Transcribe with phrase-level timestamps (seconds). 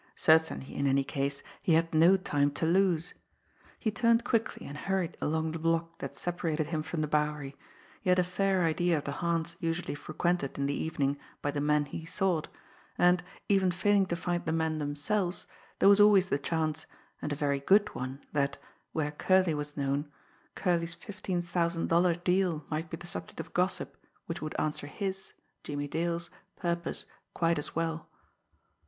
[0.15, 3.13] Certainly, in any case, he had no time to lose.
[3.77, 7.55] He turned quickly and hurried along the block that separated him from the Bowery
[8.01, 11.61] he had a fair idea of the haunts usually frequented in the evening by the
[11.61, 12.47] men he sought,
[12.97, 15.45] and, even failing to find the men themselves,
[15.77, 16.87] there was always the chance,
[17.21, 18.57] and a very good one, that,
[18.93, 20.09] where Curley was known,
[20.55, 23.95] Curley's fifteen thousand dollar deal might be the subject of gossip
[24.25, 25.33] which would answer his,
[25.63, 27.05] Jimmie Dale's, purpose
[27.35, 28.09] quite as well.